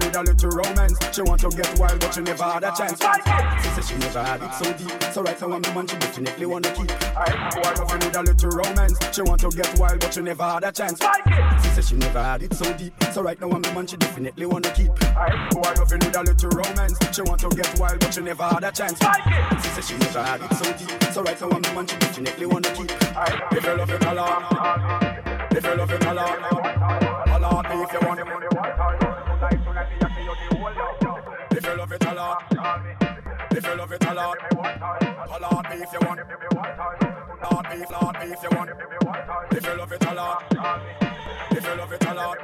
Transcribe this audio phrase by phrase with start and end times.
[0.00, 0.98] she need a little romance.
[1.12, 3.00] She want to get wild, but she never had a chance.
[3.62, 5.02] She said she never had it so deep.
[5.12, 6.90] So right now I'm the man she definitely wanna keep.
[7.16, 8.98] I know I love she need a little romance.
[9.12, 11.00] She want to get wild, but she never had a chance.
[11.62, 12.92] She said she never had it so deep.
[13.12, 14.90] So right now I'm the man she definitely wanna keep.
[15.16, 16.98] I know I love she need a little romance.
[17.12, 18.98] She want to get wild, but she never had a chance.
[18.98, 21.12] She said she never had it so deep.
[21.12, 22.90] So right now I'm the man she definitely wanna keep.
[22.90, 24.44] If you love it, alone.
[25.50, 26.42] If you love it, alone.
[27.28, 29.15] Alone if you want it
[32.16, 32.38] holla.
[33.50, 35.92] If you love it, a lot, a lot beef.
[35.92, 36.20] you want.
[37.42, 38.70] Holla at me, holla if you want.
[39.50, 40.42] If you love it, holla.
[41.50, 42.34] If you love it, holla.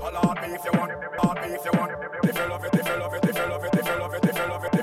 [0.00, 0.92] Holla at me if you want.
[1.18, 1.92] Holla at you want.
[2.24, 4.14] If you love it, if you love it, if you love it, if you love
[4.14, 4.77] it, if you love it.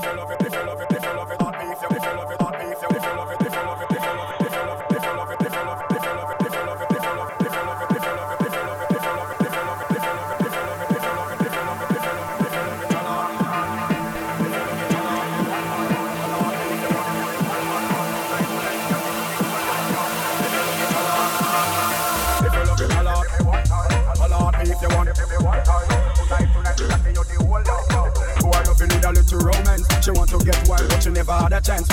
[31.25, 31.87] Never had a chance.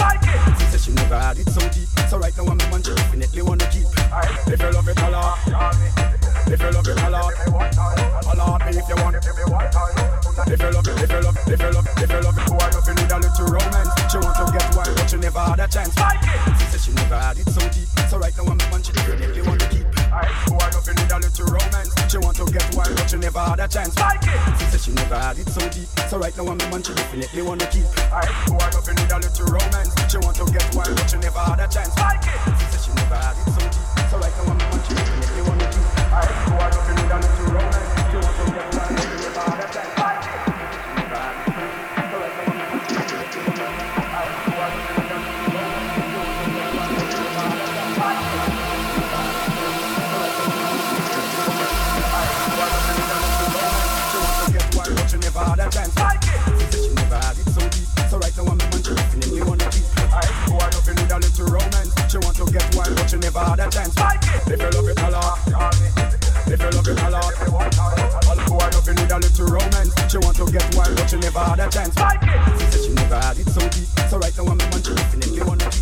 [0.60, 1.88] She said she never had it so deep.
[2.08, 3.88] So right now I'm the man she definitely wanna keep.
[4.46, 5.38] If you love it a lot,
[6.48, 7.32] if you love it a lot,
[8.28, 9.24] a lot me if you want it.
[9.24, 12.36] If you love it, if you love it, if you love it, if you love
[12.36, 13.90] it, boy, you feel need a little romance.
[14.12, 15.94] She want to get wild, but she never had a chance.
[16.60, 17.88] She said she never had it so deep.
[18.10, 19.71] So right now I'm the man she definitely wanna keep.
[20.12, 21.88] Boy, you feel need a little romance.
[22.12, 23.96] She want to get wild, but she never had a chance.
[23.96, 25.88] She said she never had it so deep.
[26.08, 27.88] So right now I'm the man she definitely wanna keep.
[28.52, 29.92] Boy, you feel need a little romance.
[30.12, 31.96] She want to get wild, but she never had a chance.
[31.96, 33.80] She said she never had it so deep.
[34.12, 35.80] So right now I'm the man she definitely wanna keep.
[36.12, 36.51] Boy,
[70.76, 71.94] wild, but she never had a chance.
[71.94, 73.88] She said she never had it so deep.
[74.08, 75.81] So right now I'm the man she definitely wanna keep.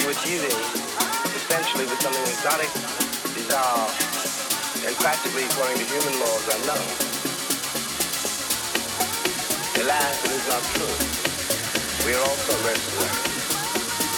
[0.00, 0.56] you achieve is
[1.36, 2.70] essentially with something exotic,
[3.36, 3.84] bizarre,
[4.86, 6.88] and practically according to human laws unknown.
[9.84, 10.94] Alas, it is not true.
[12.06, 13.20] We are also mercenaries,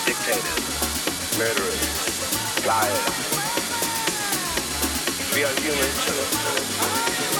[0.06, 0.66] dictators,
[1.38, 1.82] murderers,
[2.66, 3.06] liars.
[5.34, 7.31] We are human too.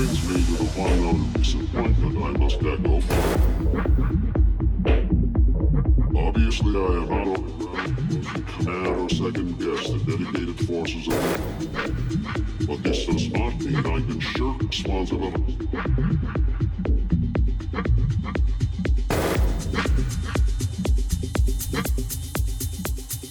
[0.00, 2.94] brings me to the final disappointment I must echo.
[6.18, 7.40] Obviously, I have not
[8.96, 11.40] or second guest the dedicated forces of it.
[12.66, 15.68] But this does not mean I can shirk responsibility.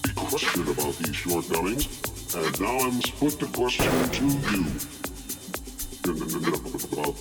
[0.03, 1.87] The question about these shortcomings,
[2.35, 5.08] and now I must put the question to you.
[6.11, 7.13] Thank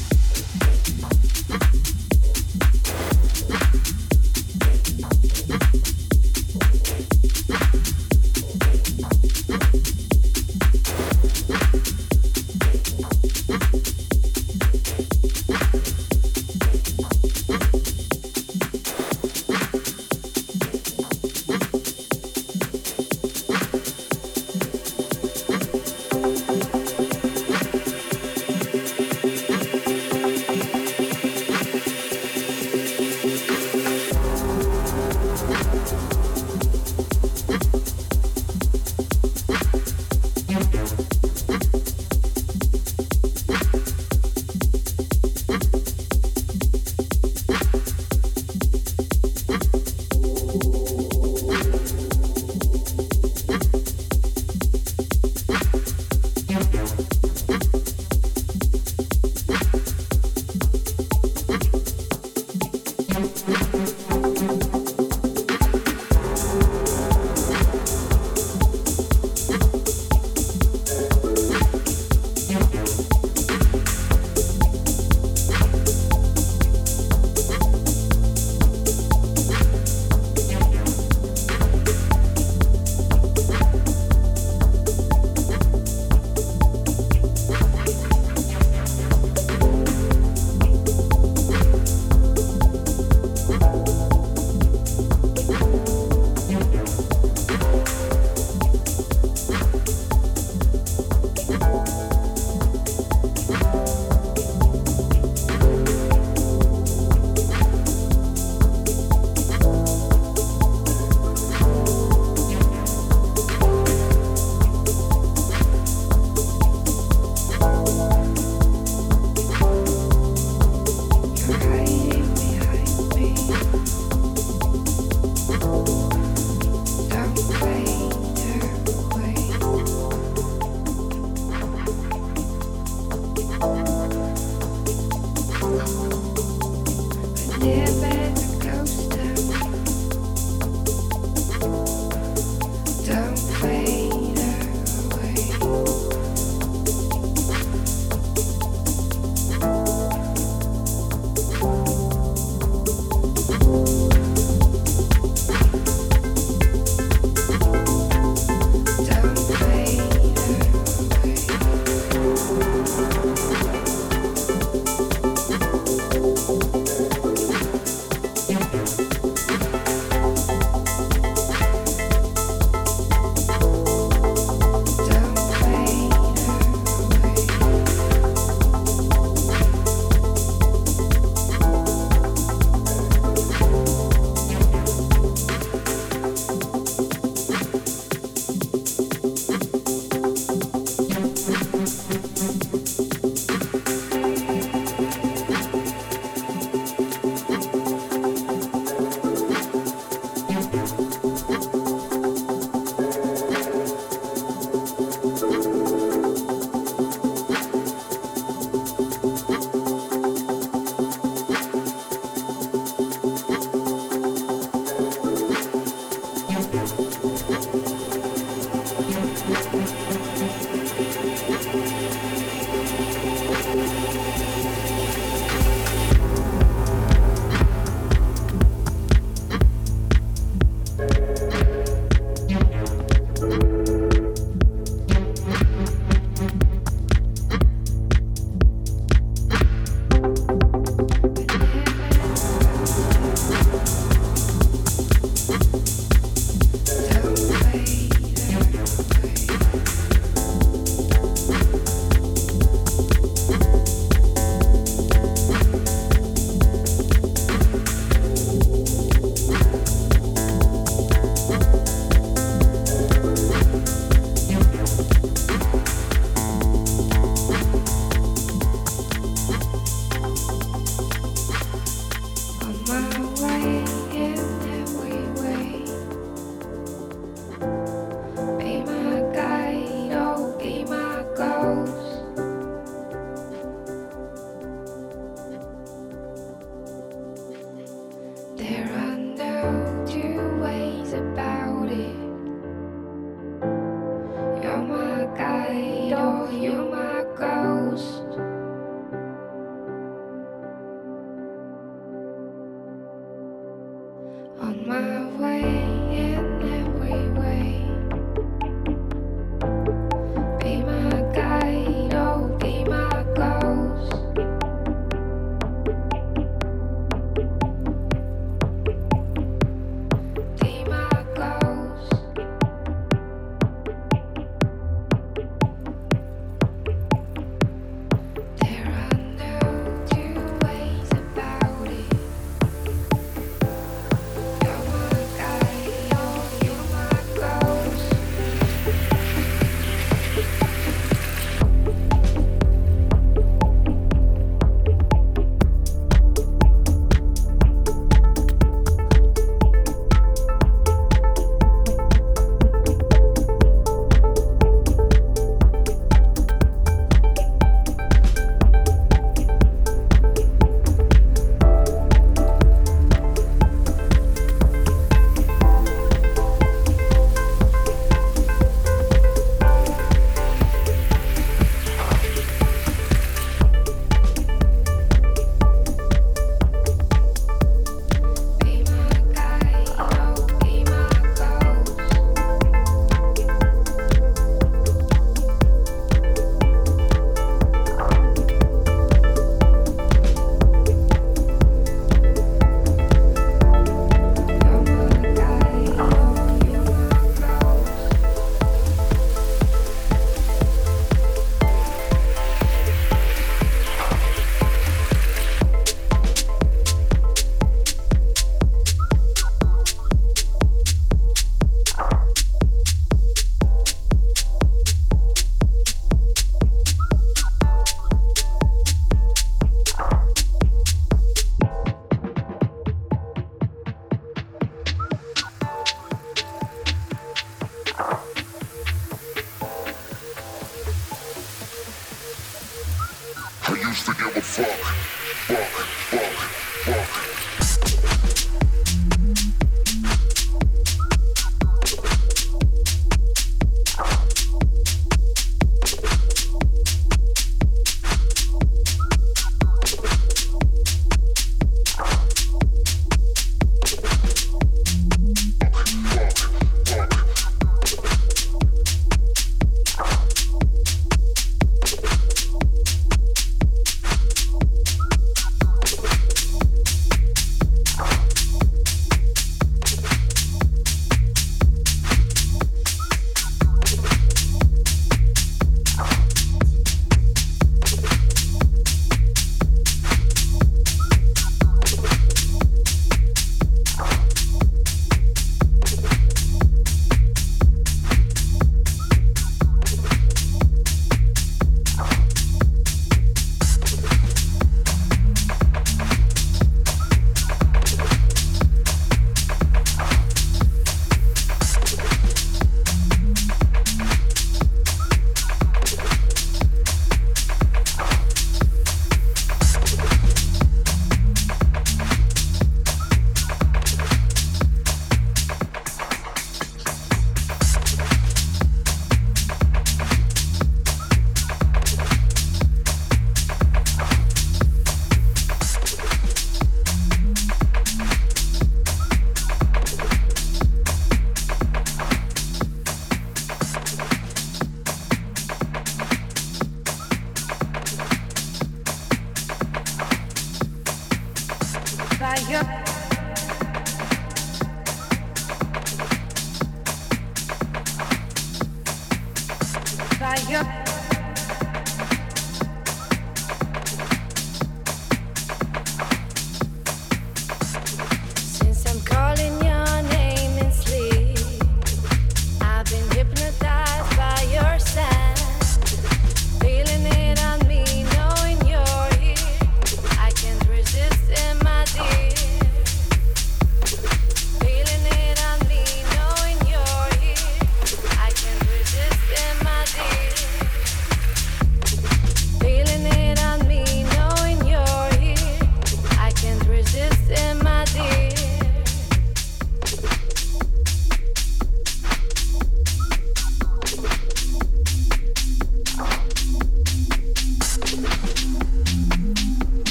[0.00, 0.05] you.